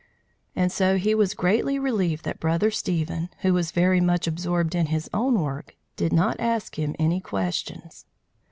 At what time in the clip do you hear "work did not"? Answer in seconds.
5.39-6.39